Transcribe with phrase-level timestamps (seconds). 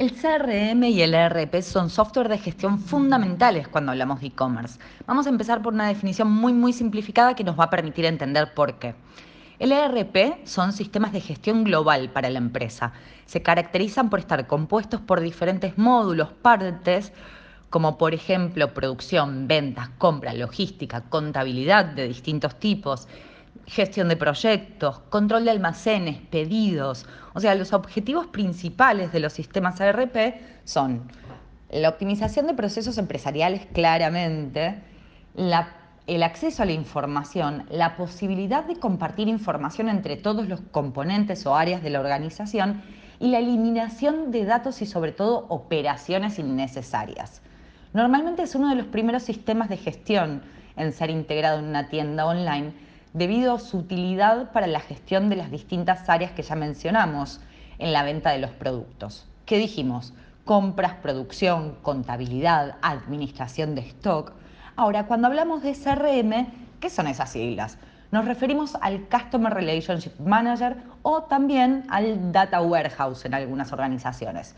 [0.00, 4.80] El CRM y el ERP son software de gestión fundamentales cuando hablamos de e-commerce.
[5.06, 8.54] Vamos a empezar por una definición muy muy simplificada que nos va a permitir entender
[8.54, 8.94] por qué.
[9.58, 12.94] El ERP son sistemas de gestión global para la empresa.
[13.26, 17.12] Se caracterizan por estar compuestos por diferentes módulos, partes,
[17.68, 23.06] como por ejemplo producción, ventas, compra, logística, contabilidad de distintos tipos,
[23.66, 27.06] gestión de proyectos, control de almacenes, pedidos.
[27.34, 31.02] O sea, los objetivos principales de los sistemas ERP son
[31.70, 34.82] la optimización de procesos empresariales claramente,
[35.36, 41.54] el acceso a la información, la posibilidad de compartir información entre todos los componentes o
[41.54, 42.82] áreas de la organización
[43.20, 47.42] y la eliminación de datos y sobre todo operaciones innecesarias.
[47.92, 50.42] Normalmente es uno de los primeros sistemas de gestión
[50.76, 52.72] en ser integrado en una tienda online
[53.12, 57.40] debido a su utilidad para la gestión de las distintas áreas que ya mencionamos
[57.78, 59.26] en la venta de los productos.
[59.46, 60.12] ¿Qué dijimos?
[60.44, 64.32] Compras, producción, contabilidad, administración de stock.
[64.76, 66.46] Ahora, cuando hablamos de CRM,
[66.80, 67.78] ¿qué son esas siglas?
[68.12, 74.56] Nos referimos al Customer Relationship Manager o también al Data Warehouse en algunas organizaciones.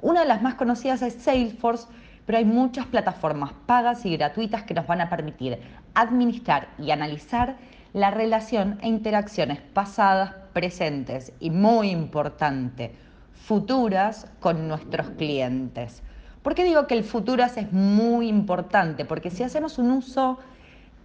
[0.00, 1.86] Una de las más conocidas es Salesforce,
[2.26, 5.58] pero hay muchas plataformas pagas y gratuitas que nos van a permitir
[5.94, 7.56] administrar y analizar
[7.94, 12.92] la relación e interacciones pasadas, presentes y muy importante,
[13.32, 16.02] futuras con nuestros clientes.
[16.42, 19.04] ¿Por qué digo que el futuras es muy importante?
[19.04, 20.38] Porque si hacemos un uso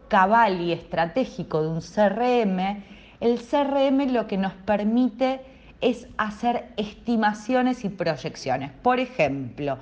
[0.08, 2.84] cabal y estratégico de un CRM,
[3.22, 5.42] el CRM lo que nos permite
[5.82, 8.72] es hacer estimaciones y proyecciones.
[8.82, 9.78] Por ejemplo,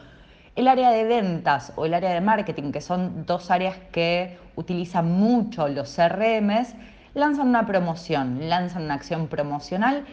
[0.58, 5.10] el área de ventas o el área de marketing, que son dos áreas que utilizan
[5.10, 6.76] mucho los CRMs,
[7.18, 10.06] lanzan una promoción, lanzan una acción promocional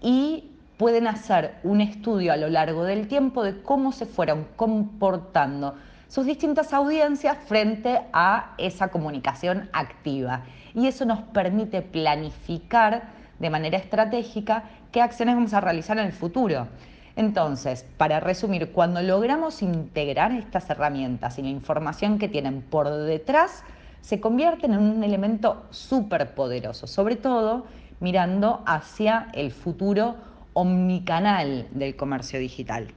[0.00, 5.74] y pueden hacer un estudio a lo largo del tiempo de cómo se fueron comportando
[6.08, 10.42] sus distintas audiencias frente a esa comunicación activa.
[10.74, 16.12] Y eso nos permite planificar de manera estratégica qué acciones vamos a realizar en el
[16.12, 16.66] futuro.
[17.14, 23.64] Entonces, para resumir, cuando logramos integrar estas herramientas y la información que tienen por detrás,
[24.00, 27.66] se convierten en un elemento súper poderoso, sobre todo
[28.00, 30.16] mirando hacia el futuro
[30.52, 32.94] omnicanal del comercio digital.